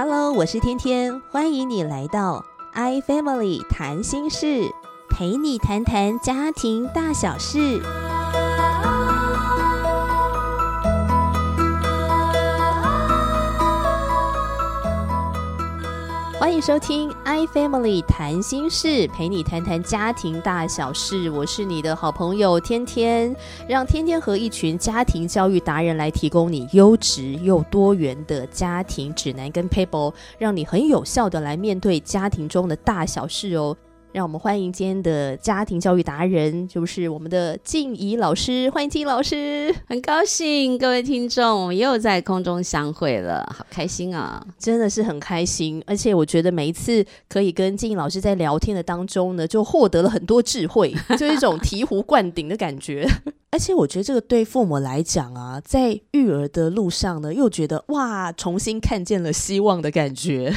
[0.00, 4.72] Hello，我是天天，欢迎你来到 i Family 谈心事，
[5.10, 7.82] 陪你谈谈家庭大小事。
[16.48, 21.28] 欢迎收听 i Family 谈心事，陪你谈谈家庭大小事。
[21.28, 23.36] 我是你的好朋友天天，
[23.68, 33.76] 让天天和一群家庭教育达人来提供你优质又多元的家庭指南跟 paper，让你很有效的来面对家庭中的大小事哦。
[34.12, 38.68] 让我们欢迎今天的家庭教育达人，就是我们的静怡老师。
[38.70, 44.44] 欢迎静怡老师，很高兴各位听众，我们又在空中相会了，好开心啊！
[44.58, 53.06] 真的是很开心，而且我觉得每一次可以跟静怡老师在聊天的当中呢，就获得了很多智慧，就一种醍醐灌顶的感觉。
[53.58, 60.54] 而且我觉得这个对父母来讲啊，在育儿的路上呢，又觉得哇，重新看见了希望的感觉。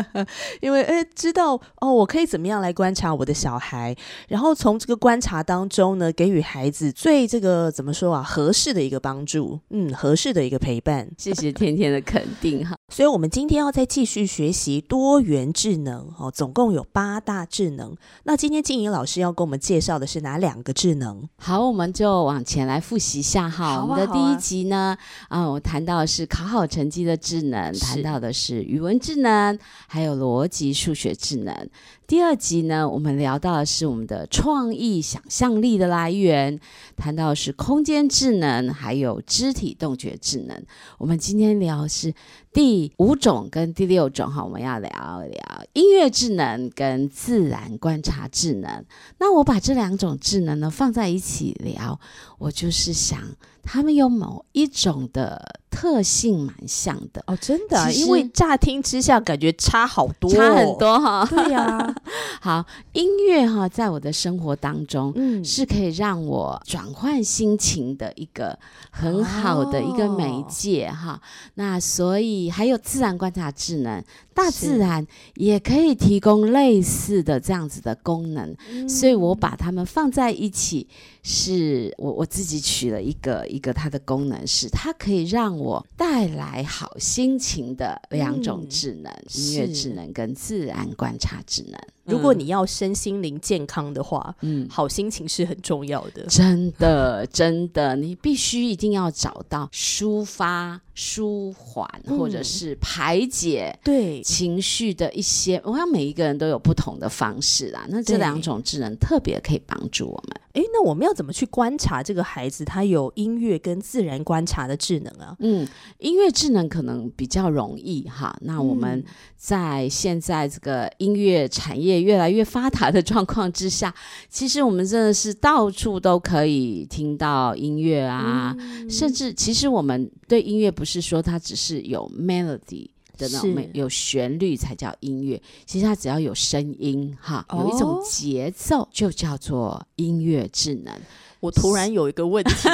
[0.60, 3.96] 因为诶，知道哦，我可以怎么样来观察我的小孩，
[4.28, 11.08] 然后从这个观察当中呢，给予孩子最这个怎么说啊，合适的一个帮助，嗯，合适的一个陪伴。
[11.16, 12.76] 谢谢天天的肯定哈。
[12.92, 17.96] 所以，我们今天要再继续学习多元智能哦，总共有八大智能。
[18.24, 21.26] 那今天静怡老师要跟我们介绍的是哪两个智能？
[21.38, 23.82] 好，我们就往前来复习一下哈。
[23.82, 24.96] 我们的第一集呢，
[25.28, 31.68] 啊，我谈到的是考好成绩的智能，谈到的是语文智能，还有逻辑数学智能。
[32.12, 36.60] 第二集呢，我们聊到的是我们的创意想象力的来源，
[36.94, 40.62] 谈到的是空间智能，还有肢体动觉智能。
[40.98, 42.12] 我们今天聊是
[42.52, 48.84] 第五种跟第六种哈，我们要聊一聊音乐智能跟自然观察智能。
[49.18, 51.98] 那我把这两种智能呢放在一起聊，
[52.36, 53.18] 我就是想。
[53.62, 57.22] 他们有某一种的特性蛮像的。
[57.26, 61.24] 哦，真的，因为乍听之下感觉差好多，差很多哈。
[61.24, 61.94] 对呀，
[62.42, 68.58] 好，音乐哈，在我的生活当中，嗯，是可以让我转换心情的一个
[68.90, 71.20] 很好的一个媒介哈。
[71.54, 78.56] 那所以还有自然观察智能，大自然也可以提供类似的这样子的功能，
[78.88, 80.88] 所以我把它们放在一起。
[81.24, 91.80] 是我我自己取了一个一个它的功能，是它可以让我带来好心情的两种智能：音乐智能跟自然观察智能。
[92.04, 96.24] 如果你要身心灵健康的话，嗯，好心情是很重要的。
[96.26, 105.62] 真的，真的，你必须一定要找到抒发、舒缓或者是排解对情绪的一些。
[105.64, 107.86] 我想每一个人都有不同的方式啦。
[107.88, 110.40] 那这两种智能特别可以帮助我们。
[110.54, 115.34] 哎，那我们要怎么去观察这个孩子他有音乐跟自然观察的智能啊？
[115.38, 115.66] 嗯，
[115.98, 118.36] 音乐智能可能比较容易哈。
[118.42, 119.02] 那我们
[119.36, 121.91] 在现在这个音乐产业。
[121.92, 123.94] 也越来越发达的状况之下，
[124.28, 128.56] 其实我们真的是到处都可以听到音乐啊，
[128.88, 132.88] 甚至其实我们对音乐不是说它只是有 melody
[133.18, 140.94] 的那种有旋律才叫音乐，其实它只要有声音哈，有一种节奏就叫做音乐智能。
[141.40, 142.68] 我突然有一个问题，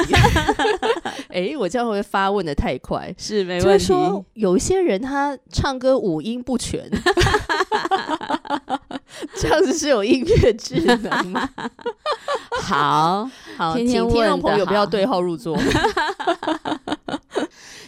[1.29, 3.11] 哎，我这样会发问的太快？
[3.17, 3.65] 是没问题。
[3.65, 6.87] 就是说有一些人他唱歌五音不全，
[9.39, 11.49] 这样子是有音乐智能 吗？
[12.61, 15.57] 好好，请听众朋友不要对号入座。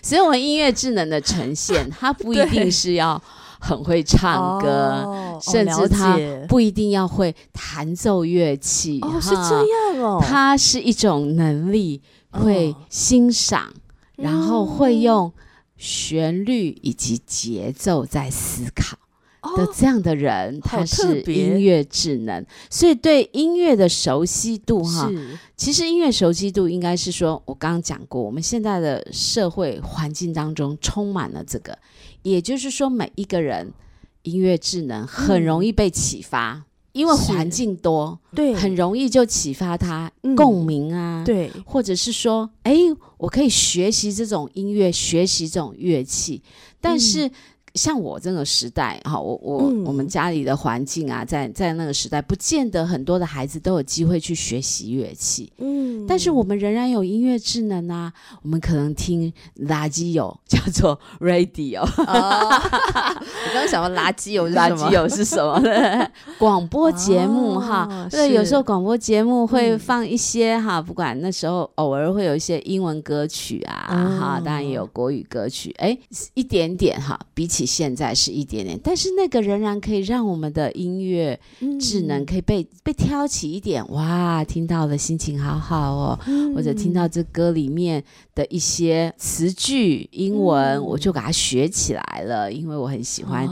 [0.01, 3.21] 所以，我们音乐智能的呈现，它不一定是要。
[3.63, 8.97] 很会唱歌，甚至它不一定要会弹奏乐器。
[9.03, 10.19] 哦，是这样哦。
[10.19, 13.71] 它是一种能力，会欣赏，
[14.15, 15.31] 然后会用
[15.77, 18.97] 旋律以及节奏在思考
[19.41, 22.45] 的这样的人，他是音乐智能。
[22.69, 25.11] 所以对音乐的熟悉度，哈，
[25.57, 31.77] 其实音乐熟悉度应该是说，我刚刚讲过，我们现在的社会环境当中充满了这个。
[32.21, 33.73] 也就是说，每一个人
[34.21, 42.75] 音乐智能很容易被启发，因为环境多，对，很容易就启发他共鸣啊，对，或者是说，哎，
[43.17, 46.43] 我可以学习这种音乐，学习这种乐器，
[46.79, 47.31] 但是。
[47.75, 55.51] 像我这个时代，哈，我我我们家里的环境啊，在在那个时代，不见得很多的孩子都有机会去学习乐器。
[55.57, 59.31] 嗯，但是我们仍然有音乐智能啊，我们可能听
[59.67, 61.81] 垃圾友叫做 radio。
[61.81, 65.61] 我刚刚想到垃圾友，垃圾友是什么？
[66.37, 73.87] 广播节目哈，对，有时候广播节目会放一些哈，不管那时候偶尔会有一些英文歌曲啊，
[74.19, 75.97] 哈，当然也有国语歌曲，哎，
[76.33, 77.60] 一点点哈，比起。
[77.61, 81.39] 起现在是一点点，但是那个仍然可以让我们的音乐
[81.79, 83.87] 智能可以被被挑起一点。
[83.91, 86.19] 哇，听到了心情好好哦，
[86.55, 88.03] 或者听到这歌里面
[88.33, 93.47] 的一些词句英文，我就把它学起来了，因为我很喜欢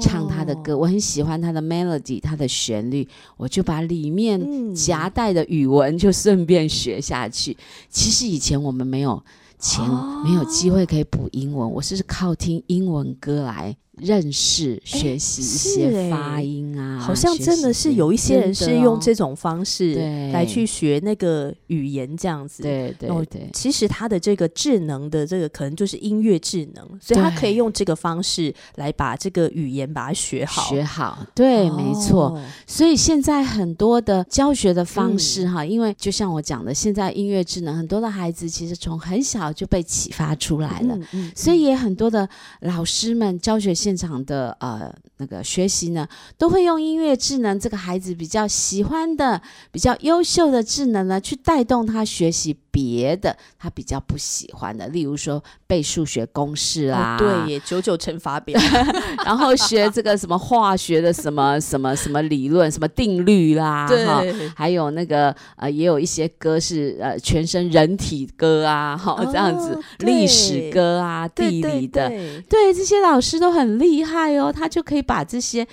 [0.00, 3.08] 唱他的歌，我很喜欢他的 melody，他的旋律，
[3.38, 7.56] 我就把里面夹带的语文就顺便学下去。
[7.88, 9.22] 其实以前我们没有。
[9.64, 9.82] 前
[10.22, 13.74] 没有机会可以补英文，我是靠听英文歌来。
[13.98, 19.94] 认识、学习一些发音啊，好像真的是有一些人是用这种方式
[20.32, 22.64] 来去学那个语言，这样子。
[22.64, 30.68] 对对对，其实他的这个智能的这个可能就是音乐智能，所以他可以用这个方式来把这个语言把它学好。
[30.68, 32.36] 学好，对，没错。
[32.66, 40.98] 所以现在很多的教学的方式哈，因为就像我讲的，现在音乐智能很多的孩子其实从很小就被启发出来了，
[41.36, 42.28] 所以也很多的
[42.62, 43.72] 老师们教学。
[43.84, 46.08] 现场的呃那个学习呢，
[46.38, 52.56] 都会用音乐智能，这个孩子比较喜欢的、比较优秀的智能呢，去带动他学习。
[52.74, 58.60] 别的他比较不喜欢的，例如说背数学公式啊，对，也九九乘法表，
[59.24, 64.20] 然后学这个什么化学的什么什么什么理论、什么定律啦，哈，
[64.56, 72.08] 还有那个呃，也有一些歌是呃全身人体歌啊，哈，这样子历史歌啊、地理的，
[72.48, 75.64] 对，这些老师都很厉害哦，他就可以把这些。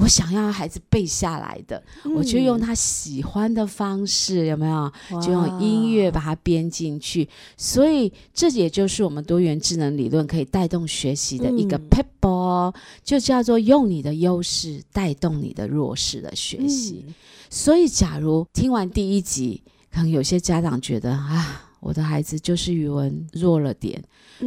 [0.00, 1.82] 我想要孩子背下来的，
[2.16, 4.92] 我就用他喜欢的方式，有没有？
[5.20, 7.28] 就用音乐把它编进去。
[7.56, 12.72] 所以这也就是我们多元智能理论可以带动学习的一个 p e p b l
[13.02, 17.04] 就叫做用你的优势带动你的弱势的学习。
[17.50, 21.67] 所以，假如听完第一集，可能有些家长觉得啊。
[21.80, 24.02] 我的孩子就是语文弱了点，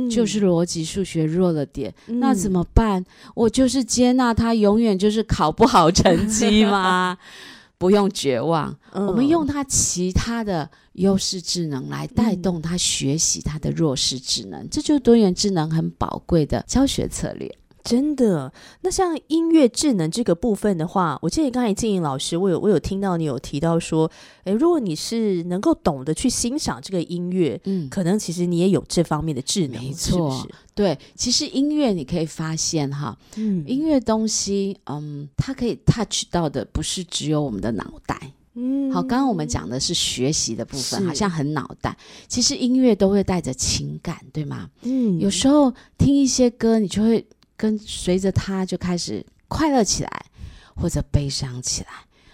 [0.10, 3.04] 就是逻辑数学弱了点，那怎么办？
[3.36, 7.18] 我就是接纳他永远就是考不好成绩吗？
[7.78, 17.52] 不用绝望，我们用他其他的优势智能来带动他学习他的弱势智能，这就是多元智能很宝贵的教学策略。
[17.84, 24.10] 真的，那像音乐智能这个部分的话，我记得刚才静颖老师，我有我有听到你有提到说，
[24.44, 41.98] 诶，如果你是能够懂得去欣赏这个音乐，嗯，可能其实你也有这方面的智能，没错，对，其实音乐你可以发现哈，嗯，音乐东西，嗯，它可以 touch 到的不是只有我们的脑袋，嗯，好，刚刚我们讲的是学习的部分，好像很脑袋，
[42.28, 44.70] 其实音乐都会带着情感，对吗？
[44.84, 47.26] 嗯，有时候听一些歌，你就会。
[47.62, 50.26] 跟随着他就开始快乐起来，
[50.74, 51.90] 或者悲伤起来。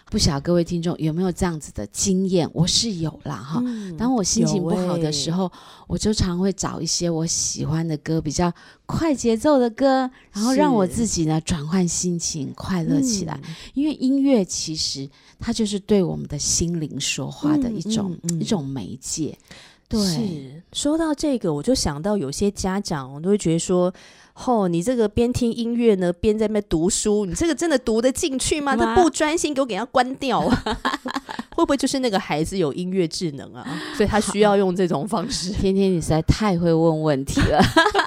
[0.09, 2.49] 不晓得各位听众有没有这样子的经验？
[2.53, 3.61] 我是有啦哈。
[3.97, 5.51] 当我心情不好的时候，
[5.85, 8.49] 我就常会找一些我喜欢的歌，比较
[8.85, 13.37] 快节奏的歌，然后让我自己呢转换心情，快乐起来。
[13.73, 15.09] 因为音乐其实
[15.41, 19.37] 它就是对我们的心灵说话的一种一种媒介。
[19.89, 23.93] 对，说到这个，我就想到有些家长，我都会觉得说。
[24.45, 28.75] 哦，你这个边听音乐呢，边在那边读书，你这个真的读得进去吗？
[28.75, 30.47] 他不专心，给我给他关掉，
[31.57, 33.65] 会不会就是那个孩子有音乐智能啊？
[33.97, 35.49] 所以他需要用这种方式。
[35.59, 37.59] 天天，你实在太会问问题了。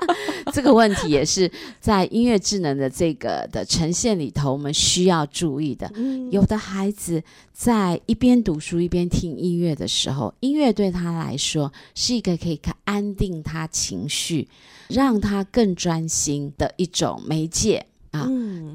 [0.54, 1.50] 这个问题也是
[1.80, 5.92] 在音乐智能的这个的呈现里头，我们需要注意的。
[6.30, 14.48] 有的孩子在一边读书一边听音乐的时候，音乐对他来说是一个可以安定他情绪。
[14.88, 18.28] 让他更专心的一种媒介啊，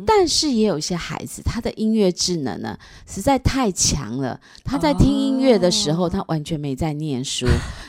[0.05, 4.39] 但是也有一些孩子，他的音乐智能呢实在太强了。
[4.63, 7.45] 他在听音乐的时候，他完全没在念书，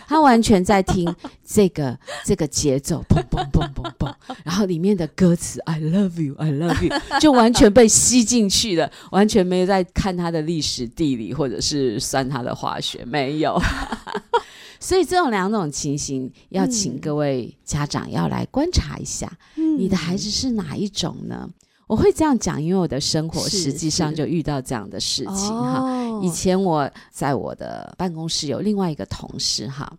[0.07, 13.61] 他完全在听这个这个节奏，砰砰砰砰砰，然后里面的歌词 “I love you, I love you” 就完全被吸进去了，完全没有在看他的历史地理或者是算他的化学，没有。
[14.79, 19.31] 所以这种两种情形，要请各位家长要来观察一下，
[19.79, 21.49] 你的孩子是哪一种呢？
[21.87, 25.85] 我会这样讲，因为我的生活实际上就遇到这样的事情哈。
[26.23, 29.93] 以前我在我的办公室有另外一个同事哈。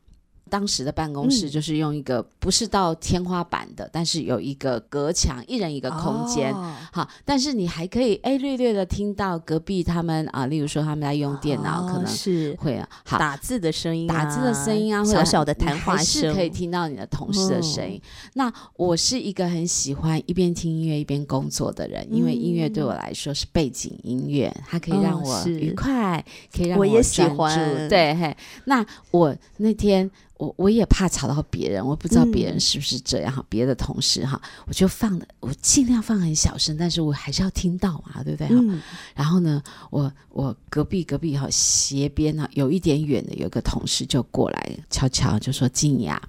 [0.47, 6.53] 当时的办公室就是用一个不是到天花板的，但是有一个隔墙，一人一个空间，
[6.91, 12.47] 好，但是你还可以哎略略的听到隔壁他们啊，例如说他们在用电脑，可能是。
[12.57, 18.01] 会啊，好打字的声音，打字的声音啊，小小的谈话声，可以听到你的同事的声音。
[18.33, 26.23] 那我是一个很喜欢一边听音乐一边工作的人，因为音乐对我来说是背景音乐，它可以让我愉快，
[26.55, 27.87] 可以让我也喜欢。
[27.89, 28.35] 对，嘿，
[28.65, 30.09] 那我那天。
[30.37, 38.47] 我我也怕吵到别人，我不知道别人是不是这样哈，别的同事哈，我就放的，我尽量放很小声，但是我还是要听到嘛，对不对？
[38.51, 38.81] 嗯。
[39.15, 46.21] 然后呢，我我隔壁隔壁哈斜边呢有一点远的有个同事就过来悄悄就说：“静雅，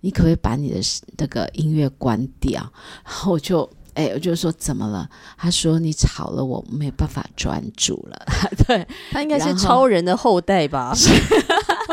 [0.00, 0.80] 你可不可以把你的
[1.18, 2.60] 那个音乐关掉？”
[3.04, 5.10] 然后我就哎，我就说怎么了？
[5.36, 8.26] 他说你吵了，我没有办法专注了。
[8.66, 10.94] 对他应该是超人的后代吧。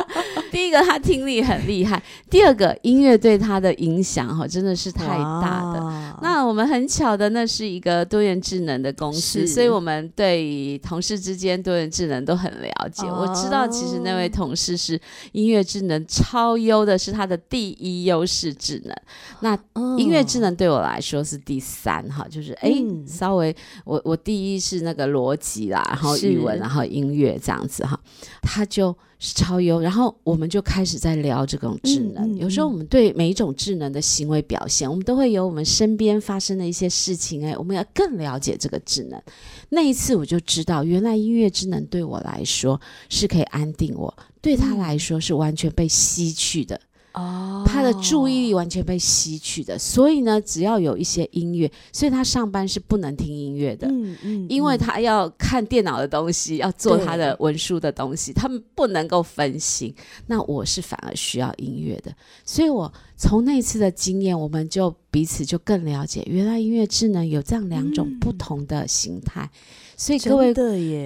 [0.52, 1.98] 第一个，他听力很厉害；
[2.30, 6.18] 第二个，音乐对他的影响哈，真的是太大的。
[6.22, 13.06] 那我们很巧的，那是一个多元智能的公司，所以我们对同事之间多元智能都很了解。
[13.08, 15.00] 我知道，其实那位同事是
[15.32, 18.96] 音乐智能超优的，是他的第一优势智能。
[19.42, 19.58] 那
[19.98, 22.74] 音乐智能对我来说是第三哈，就是哎，
[23.08, 28.00] 稍微我我第一是那个逻辑啦，然后语文，然后音乐这样子哈，
[28.42, 28.96] 他就。
[29.22, 32.38] 是超优，然后我们就开始在聊这种智能。
[32.38, 39.22] 有时候我们对每一种智能的行为表现，我们都会有我们身边发生的一些事情，哎，我们要更了解这个智能。
[39.68, 42.80] 那一次我就知道，原来音乐智能对我来说
[43.10, 46.80] 是可以安定我，对他来说是完全被吸去的。
[47.20, 59.94] 哦，他的注意力完全被吸取的，所以呢，只要有一些音乐，所以他上班是不能听音乐的，嗯嗯，因为他要看电脑的东西，要做他的文书的东西，他们不能够分心。
[60.28, 62.12] 那我是反而需要音乐的，
[62.46, 69.50] 所以我从那次的经验，我们就彼此就更了解，原来音乐智能有这样两种不同的形态。
[69.98, 70.54] 所以各位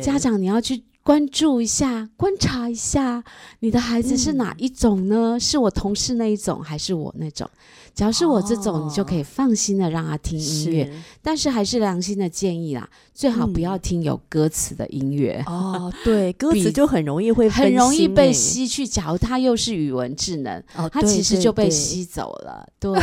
[0.02, 0.84] 家长，你要去。
[1.04, 3.22] 关注一下，观察一下，
[3.60, 5.38] 你的孩子是哪一种呢？
[5.38, 7.50] 是我同事那一种，还是我那种？
[7.94, 10.90] 只要是我这种，你就可以放心的让他听音乐。
[11.22, 15.44] 但是还是良心的建议啦，最好不要听有歌词的音乐。
[15.46, 18.88] 哦，对，歌词就很容易会很容易被吸去。
[18.88, 22.66] 假如他又是语文智能，哦，他其实就被吸走了。
[22.80, 22.98] 对，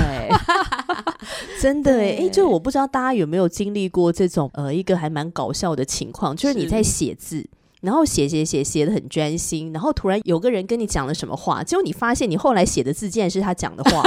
[1.61, 7.47] 真的哎，哎，就我不知道大家有没有经历过这种呃一个还蛮搞笑的情况，就是你在写字。
[7.81, 14.03] 然后写写写写的很专心，然后突然有个人跟你讲了什么话，结果你发现你后来写的字竟然是他讲的话，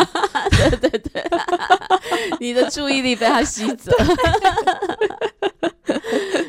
[0.79, 1.23] 对对对，
[2.39, 3.91] 你的注意力被他吸走，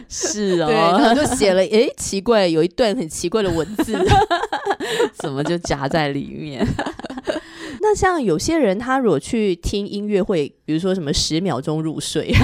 [0.09, 3.97] 是哦，然后就写了，哎，奇怪，有一段很奇怪的文字，
[5.19, 6.67] 怎么就夹在里面？
[7.81, 12.35] 那像有些人，他如果去听音乐会，比如说什么十秒钟入睡。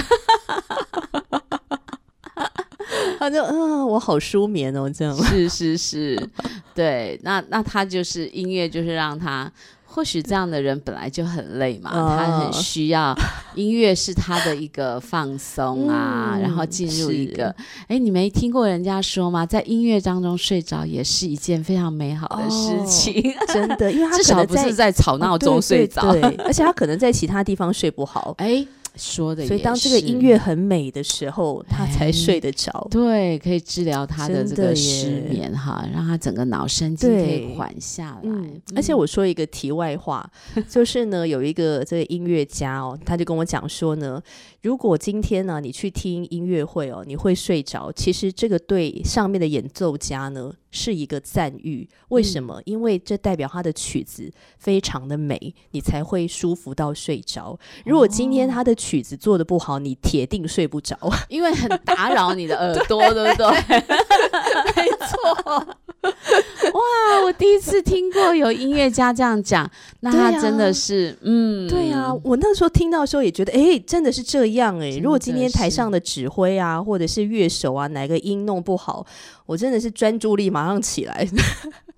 [3.20, 5.14] 他就嗯，我好舒眠哦，这样。
[5.24, 6.30] 是是是，
[6.74, 9.52] 对，那那他就是音乐，就是让他
[9.84, 13.14] 或许这样的人本来就很累嘛，他很需要
[13.54, 17.54] 音乐是他的一个放松啊，然后进入一个，
[17.88, 19.44] 哎，你没听过人家说吗？
[19.44, 28.66] 在音乐当中睡着也是一件非常美好的事情，真的，因为他至少不是在吵闹中睡着，对，而且他可能在其他地方睡不好，哎。
[29.00, 32.86] 说的，所以当这个音乐很美的时候，他才睡得着。
[32.90, 38.30] 对，可以治疗他的这个失眠哈，让他整个脑神经可以缓下来。
[38.76, 40.30] 而且我说一个题外话，
[40.68, 44.22] 就是呢，有一个这个音乐家哦，他就跟我讲说呢，
[44.62, 50.52] 如果今天呢你去听音乐会哦，你会睡着，其实这个对上面的演奏家呢。
[50.70, 52.60] 是一个赞誉，为什么？
[52.64, 57.58] 因为这代表他的曲子非常的美，你才会舒服到睡着。
[57.84, 60.96] 如果今天他的曲子做的不好，你铁定睡不着，
[61.28, 63.46] 因为很打扰你的耳朵，对不对？
[64.76, 65.76] 没错。
[66.72, 72.12] 哇，我第一次听过有音乐家这样讲，那他真的是，嗯，对啊。
[72.24, 74.98] 我那时候听到的时候也觉得，哎，真的是这样哎。
[75.02, 79.04] 如果今天台上的指挥啊，或者是乐手啊，哪个音弄不好，
[79.46, 81.28] 我真的是专注力马上起来，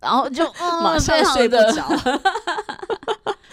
[0.03, 0.45] 然后就
[0.83, 1.89] 马上睡不着。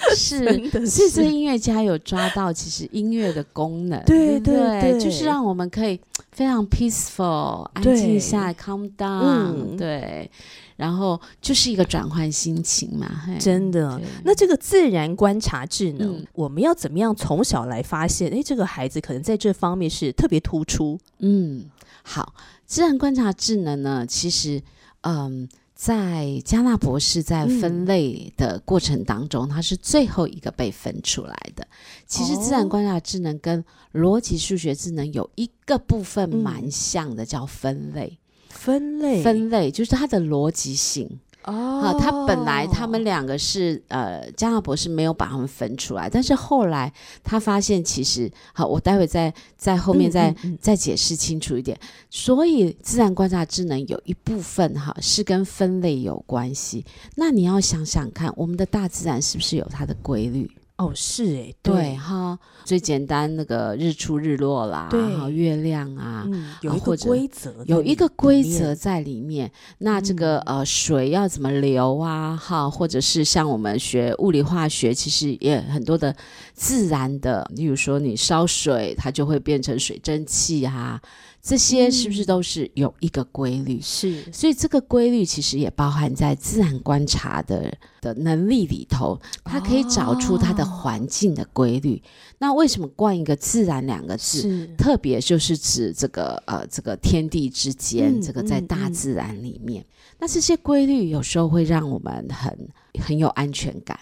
[0.16, 6.00] 是，是这音乐家有抓到其实音乐的功能，对对对，就是让我们可以
[6.32, 10.30] 非常 peaceful 安静下来，calm down，对，
[10.78, 13.08] 然后就是一个转换心情嘛，
[13.40, 14.02] 真的。
[14.24, 18.34] 那这个自然观察智能，我们要怎么样从小来发现？
[18.34, 20.98] 哎，这个孩子可能在这方面是特别突出。
[21.20, 21.66] 嗯，
[22.02, 22.34] 好，
[22.66, 24.64] 自然观察智能呢，其实，
[25.02, 25.48] 嗯。
[25.80, 31.66] 在加纳博士在分类的过程当中，他是最后一个被分出来的。
[32.06, 38.20] 其实自然观察智能跟逻辑数学智能有一个部分蛮像的，叫分类。
[38.50, 41.22] 分类，分类就是它的逻辑性。
[41.46, 46.92] 哦好，他本来他们两个是呃，加纳博士没有把他们分出来，但是后来
[47.24, 51.80] 他发现其实好，我待会再在后面再、嗯嗯嗯再解释清楚一点。
[52.10, 56.86] 所以自然观察智能有一部分哈是跟分类有关系。
[57.16, 60.50] 那你要想想看，我们的大自然是不是有它的规律？
[60.80, 69.52] 哦，是哎，对，哈，最简单那个日出日落啦，对哈月亮啊，嗯，有一个规则，有一个规则在里面。
[69.80, 72.34] 那这个、嗯呃水要怎么流啊？
[72.38, 76.16] 哈，或者是像我们学物理化学，其实也很多的
[76.54, 81.02] 自然的，例如说你烧水，它就会变成水蒸气啊，
[81.42, 83.80] 这些是不是嗯都是有一个规律？
[83.82, 92.02] 是所以这个规律其实也包含在自然观察的的能力里头，它可以找出它的哦环境的规律。
[92.40, 94.68] 那为什么冠一个“自然”两个字？
[94.78, 99.86] 特别就是指这个呃这个天地之间，嗯这个在大自然里面，
[100.20, 102.70] 那这些规律有时候会让我们很
[103.02, 103.98] 很有安全感，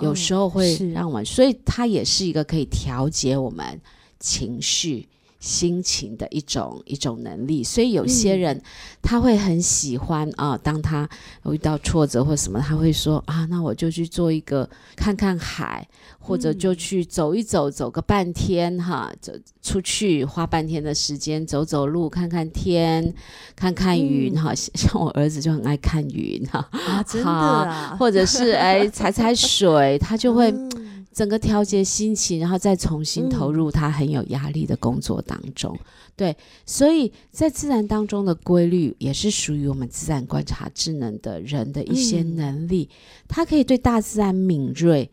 [0.00, 3.80] 有哦时候会是让我们，所以它也是一个可以调节我们
[4.20, 5.08] 情绪。
[5.42, 8.38] 心情的一种一种能力，所以有些嗯。
[8.38, 8.62] 人
[9.02, 11.08] 他会很喜欢啊、当他
[11.50, 15.86] 遇到挫折或什么，他会说啊，那我就去做一个看看海，
[16.20, 23.12] 或者就嗯去走一走，走个半天哈，走出去花半天的时间走走路，看看天，
[23.56, 24.42] 看看云嗯。
[24.42, 24.54] 哈。
[24.74, 30.81] 像我儿子就很爱看云哈，啊，真的啊， 或者是哎踩踩水，他就会嗯
[31.12, 35.78] 整个调节心情，然后再重新投嗯入他很有压力的工作当中。
[36.16, 42.88] 对，所以在自然当中的规律，也是属于我们自然观察智能的人的一些嗯能力。
[43.28, 45.10] 他可以对大自然敏锐，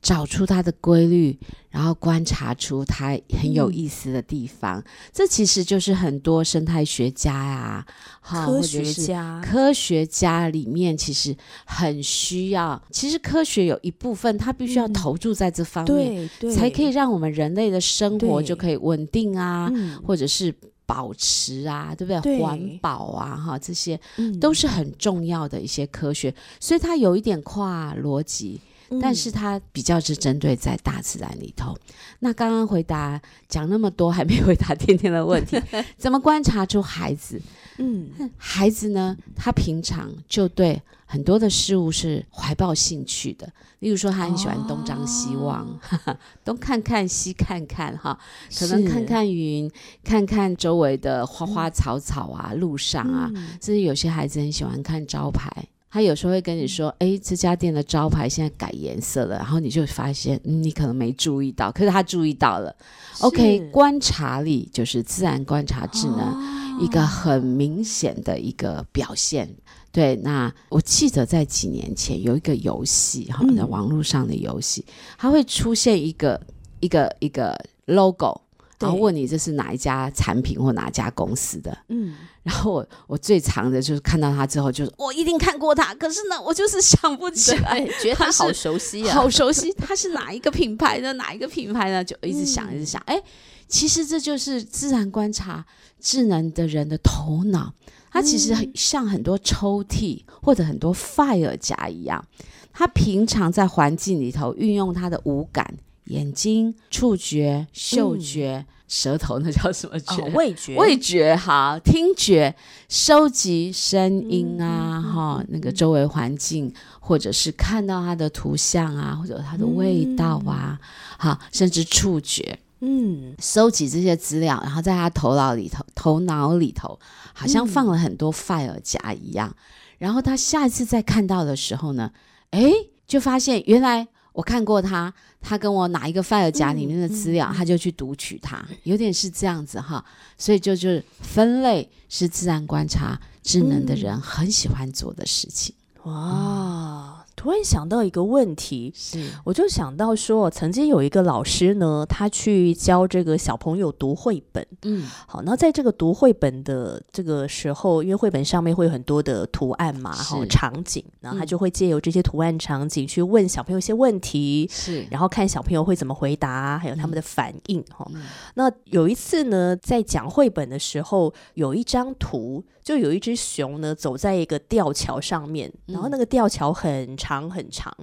[0.00, 1.36] 找出它的规律，
[1.70, 3.74] 然后观察出它很有嗯。
[3.74, 4.82] 意思的地方。
[5.12, 7.86] 这其实就是很多生态学家呀、
[8.20, 9.42] 哈，或者科学是家。
[9.44, 11.36] 科学家里面其实
[11.66, 14.92] 很需要，其实科学有一部分它必须要嗯。
[14.92, 20.00] 投注在这方面，才可以让我们人类的生活就可以稳定啊，嗯。
[20.06, 20.54] 或者是
[20.86, 22.20] 保持啊，对不对？
[22.20, 22.40] 对。
[22.40, 24.38] 环保啊，哈，这些嗯。
[24.38, 28.60] 都是很重要的一些科学，所以它有一点跨逻辑。
[29.00, 31.76] 但是嗯它比较是针对在大自然里头。
[32.20, 35.60] 那刚刚回答讲那么多，还没回答天天的问题，
[35.96, 37.40] 怎么观察出孩子？
[37.80, 43.48] 嗯孩子呢，他平常就对很多的事物是怀抱兴趣的。
[43.78, 45.64] 例如说，他很喜欢东张西望，
[46.06, 48.18] 哦 东看看西看看，哈，
[48.58, 49.70] 可能看看云，
[50.02, 55.48] 看看周围的花花草草啊，路上啊，嗯甚至有些孩子很喜欢看招牌。
[55.90, 62.74] 他有时候会跟你嗯说：“哎、这家店的招牌现在改颜色了。”然后你就发现、嗯你可能没注意到，可是他注意到了。
[63.20, 66.18] OK，观察力就是自然观察智能。
[66.18, 69.52] 哦一个很明显的一个表现。
[69.90, 74.84] 对，那我记得在几年前有一个游戏哈，嗯在网络上的游戏，
[75.18, 76.40] 它会出现一个
[76.78, 78.40] 一个一个 logo，
[78.78, 81.76] 然后问你这是哪一家产品或哪家公司的。
[81.88, 87.78] 嗯然后我我最长的就是看到它之后，就是我一定看过它，可是呢，我就是想不起来。
[87.78, 91.12] 对，觉得他它好熟悉啊，好熟悉，它是哪一个品牌的？
[91.14, 92.02] 哪一个品牌呢？
[92.02, 93.02] 就一直想，嗯一直想。
[93.04, 93.22] 哎，
[93.66, 95.66] 其实这就是自然观察
[96.00, 97.74] 智能的人的头脑，
[98.10, 102.24] 它其实像很多抽屉或者很多 fire 夹一样，
[102.72, 105.74] 他平常在环境里头运用他的五感。
[106.08, 108.20] 眼睛、触觉、嗅嗯。
[108.20, 110.22] 觉、舌头，那叫什么觉？
[110.22, 110.76] 哦味觉。
[110.76, 112.54] 味觉好，听觉
[112.88, 120.78] 收集声音啊，哈、嗯那个周围环境，或者是看到它的图像啊，或者它的味道啊，
[121.18, 123.34] 好，甚至触觉，嗯。
[123.38, 126.98] 收集这些资料，然后在他头脑里头，头脑里头
[127.34, 129.54] 好像放嗯了很多 file 夹一样，
[129.98, 132.10] 然后他下一次再看到的时候呢，
[132.52, 132.72] 诶，
[133.06, 134.08] 就发现原来。
[134.38, 140.04] 我看过他，他跟我哪一个 file 夹里面的资料，嗯嗯嗯他就去读取它，有点是这样子哈。
[140.36, 145.74] 所以就就是分类是自然观察智能的人嗯很喜欢做的事情。
[146.04, 149.30] 哇，突然想到一个问题，是。
[149.44, 154.66] 我就想到说，曾经有一个老师呢，他去教这个小朋友读绘本。
[154.82, 155.08] 嗯。
[155.28, 160.34] 好，那在这个读绘本的这个时候，因为绘本上面会有很多的图案嘛，是。
[160.34, 168.22] 哈，场景，然后他嗯就会借由这些图案场景去问小朋友一些问题，是，然后看小朋友会怎么回答，还有他们的反应，哈、嗯。
[168.54, 177.94] 那有一次呢，在讲绘本的时候，有一张图，就有一只熊呢走在一个吊桥上面，然后嗯那个吊桥很长很长。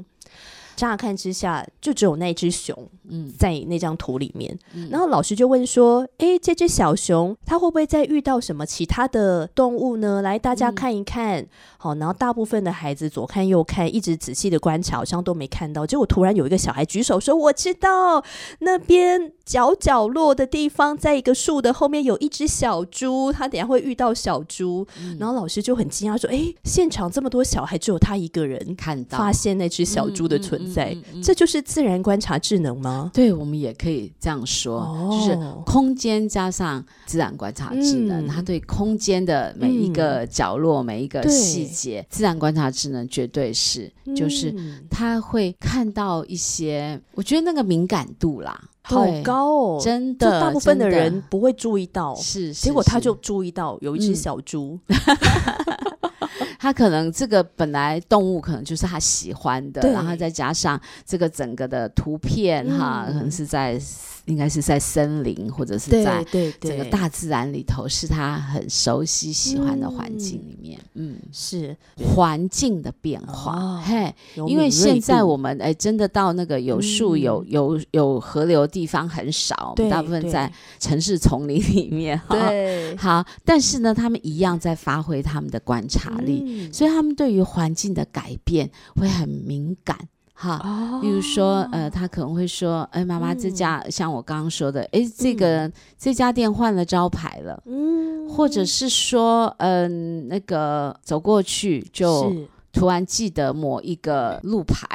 [0.76, 4.58] 乍看之下就只有那只熊，嗯在那张图里面。
[4.74, 10.22] 嗯然后老师就问说：“诶，这只小熊它会不会再遇到什么其他的动物呢？
[10.22, 11.46] 来，大家嗯看一看。
[11.78, 15.86] 好，然后大部分的孩子左看右看，一直仔细的观察，好像都没看到。
[15.86, 18.24] 结果突然有一个小孩举手说：“我知道，
[18.60, 24.88] 那边角角落的地方，在一个树的后面有一只小猪，他等下会遇到小猪。
[25.00, 31.04] 嗯然后老师就很惊讶说：“诶，现场这么多小孩，只有他一个人看到发现那只小猪的存在，嗯嗯嗯。
[31.14, 35.64] 嗯嗯这就是自然观察智能吗？”对，我们也可以这样说，就是哦。
[35.66, 38.28] 空间加上自然观察智能，嗯。
[38.28, 44.84] 它对空间的每一个角落、每一个细节，自然观察智能绝对是，就是嗯。
[44.90, 54.16] 他会看到一些，我觉得那个敏感度啦，好，高哦，真的，大部分的人不会注意到，是，结果他就注意到有一只嗯。
[54.16, 54.80] 小猪，
[56.66, 63.14] 他可能这个本来动物可能就是他喜欢的，然后再加上这个整个的图片哈，嗯。
[63.14, 63.80] 可能是在
[64.26, 66.24] 应该是在森林或者是在
[66.60, 71.76] 整个大自然里头，是他很熟悉喜欢的环境里面，嗯，是。
[71.98, 74.14] 环境的变化，哦嘿，
[74.48, 77.20] 因为现在我们哎真的到那个有树、嗯。
[77.20, 82.36] 有有有河流的地方很少，我们大部分在城市丛林里面，哈。
[82.50, 82.96] 对。
[82.98, 86.74] 好，但是呢，他们一样在发挥他们的观察力，嗯。
[86.74, 89.98] 所以他们对于环境的改变会很敏感。
[90.38, 102.34] 哈，哦例如说，呃，他可能会说，哎，妈妈，这家、像我刚刚说的，哎，这个、这家店换了招牌了，嗯或者是说，嗯、那个走过去就
[102.74, 104.86] 突然记得某一个路牌，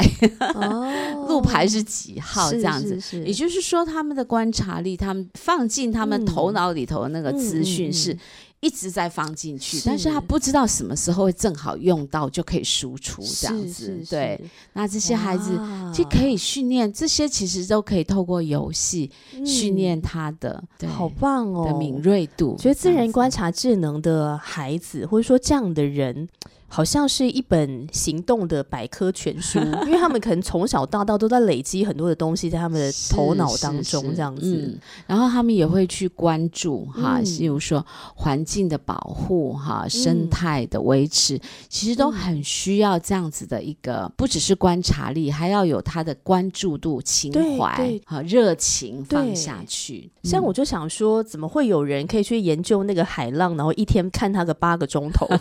[0.54, 3.00] 哦路牌是几号是这样子。
[3.00, 8.18] 是是也就是说，他们的观察力，他们放进他们嗯头脑里头的那个资嗯讯嗯是嗯
[8.60, 9.86] 一直在放进去，是。
[9.86, 14.04] 但是他不知道什么时候会正好用到，就可以输出这样子。
[14.08, 14.40] 对，
[14.74, 15.92] 那这些孩子哇。
[15.92, 19.10] 就可以训练，这些其实都可以透过游戏
[19.44, 21.66] 训嗯练他的、对好棒哦。
[21.66, 22.56] 的敏锐度。
[22.56, 26.28] 觉得自然观察察智能的孩子，或者说这样的人，
[26.72, 34.56] 好像是一本行动的百科全书， 因为他们可能从小到大都在累积很多的东西在他们的头脑当中，这样子。
[34.56, 34.78] 嗯，
[35.08, 37.24] 然后他们也会去关注哈，嗯。
[37.40, 50.08] 例如说环境的保护哈，生态的维持，其实都很需要这样子的一个，不只是观察力，还要有他的关注度、情怀对和热情放下去。
[50.22, 55.26] 像我就想说，怎么会有人可以去研究那个海浪，然后一天看它个八个钟头？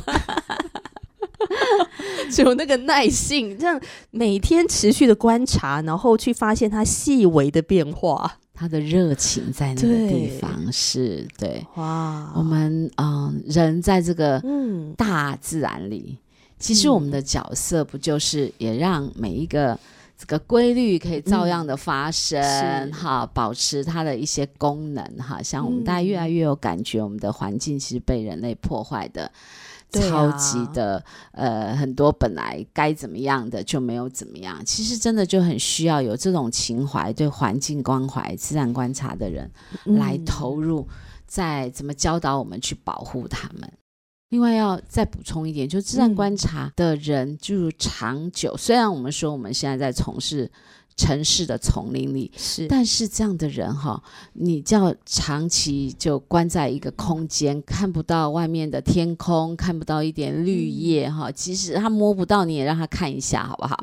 [2.31, 3.79] 只有那个耐性，这样
[4.11, 8.37] 每天持续的观察，然后去发现它细微的变化。
[8.53, 11.65] 他的热情在那个地方是对。
[11.75, 16.17] 哇我们嗯、人在这个嗯，大自然里，
[16.59, 19.79] 其实我们的角色不就是也让每一个
[20.17, 29.31] 这个规律可以照样的发生，是哈，保持它的一些功能，哈，像我们大家越来越有感觉，我们的环境其实被人类破坏的。
[29.91, 39.49] 超级的，呃，很多本来该怎么样的就没有怎么样，其实真的就很需要有这种情怀、对环境关怀、自然观察的人，
[39.85, 40.87] 来嗯投入，
[41.25, 43.71] 在怎么教导我们去保护他们。
[44.29, 48.55] 另外要再补充一点，就自然嗯观察的人，就长久。
[48.55, 50.51] 虽然我们说我们现在在从事
[50.99, 63.77] 城市的丛林里，是，但是这样的人哈，你叫长期就关在一个空间，看不到外面的天空，看不到一点绿叶哈，即使他摸不到，你也让他看一下好不好？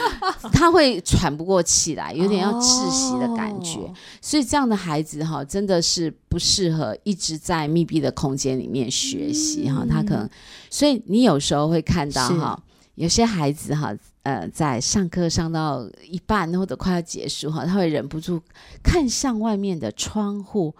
[0.50, 3.80] 他会喘不过气来，有点要窒息的感觉。
[3.80, 9.84] 哦所以这样的孩子哈，真的是不适合一直在密闭的空间里面学习哈。
[9.86, 10.30] 他可能，
[10.70, 12.62] 所以你有时候会看到哈，
[12.94, 18.40] 有些孩子哈，呃，在上课上到一半或者快要结束哈，他会忍不住
[18.82, 20.74] 看向外面的窗户。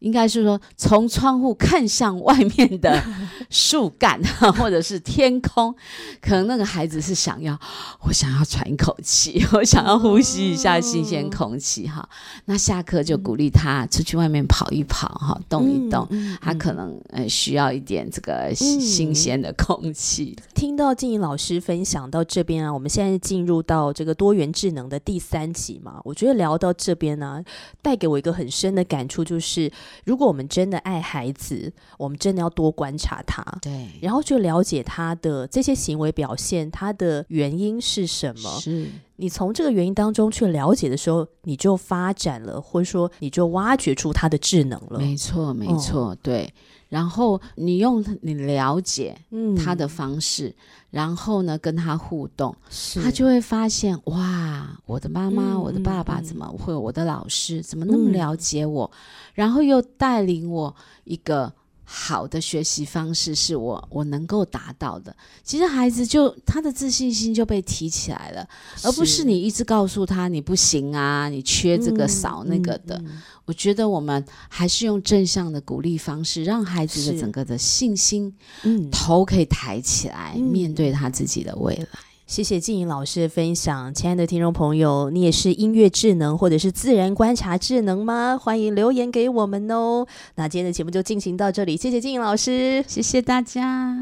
[0.00, 3.02] 应该是说，从窗户看向外面的
[3.48, 4.20] 树干，
[4.58, 5.74] 或者是天空，
[6.20, 7.58] 可能那个孩子是想要，
[8.02, 12.06] 我想要喘一口气， 我想要呼吸一下新鲜空气哈。
[12.46, 16.08] 那下课就鼓励他出去外面跑一跑哈，动一动。
[16.40, 20.36] 他可能呃需要一点这个新新鲜的空气。
[20.54, 27.42] 听到静怡老师分享到这边啊，我们现在进入到这个多元智能的第三集嘛，我觉得聊到这边呢、
[27.82, 29.70] 带给我一个很深的感触，就是
[30.04, 33.44] 如果我们真的爱孩子，我们真的要多观察他。
[33.62, 38.60] 对，然后去了解他的这些行为表现，他的原因是什么？
[38.60, 38.88] 是
[39.20, 44.98] 你从这个原因当中去了解的时候，你就发展了，或者说你就挖掘出他的智能了。
[44.98, 46.50] 没错，没错，对。
[46.88, 49.16] 然后你用你了解
[49.62, 50.52] 他的方式，
[50.90, 52.56] 然后呢跟他互动，
[53.02, 56.74] 他就会发现哇，我的妈妈、我的爸爸怎么会？
[56.74, 58.90] 我的老师怎么那么了解我？
[59.34, 61.52] 然后又带领我一个。
[61.92, 65.14] 好的学习方式是我我能够达到的。
[65.42, 68.48] 其实孩子就他的自信心就被提起来了，
[68.84, 73.02] 而不是你一直告诉他你不行啊，你缺这个少那个的。
[73.44, 82.09] 我觉得我们还是用正向的鼓励方式，让孩子的整个的信心，嗯，头可以抬起来，面对他自己的未来。
[82.30, 88.38] 谢谢静颖老师的分享，亲爱的听众朋友，你也是音乐智能或者是自然观察智能吗？
[88.40, 90.06] 欢迎留言给我们哦。
[90.36, 93.96] 那今天的节目就进行到这里，谢谢静颖老师，谢谢大家。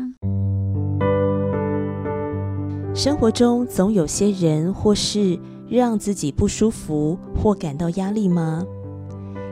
[2.95, 8.62] 生活中总有些人或事让自己不舒服或感到压力吗？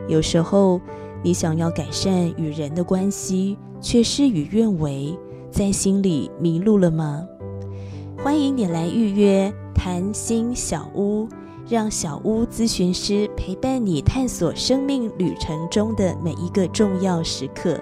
[0.06, 0.78] 有时候
[1.24, 5.18] 你想要改善与人的关系，却事与愿违，
[5.50, 7.26] 在心里迷路了吗？
[8.26, 11.28] 欢迎你来预约谈心小屋，
[11.68, 17.80] 让小屋咨询师陪伴你探索生命旅程中的每一个重要时刻，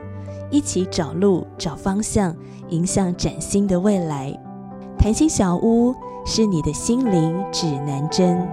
[0.50, 2.36] 一起找路、找方向，
[2.68, 4.38] 迎向崭新的未来。
[4.98, 5.94] 谈心小屋
[6.26, 8.46] 是你的心灵指南针。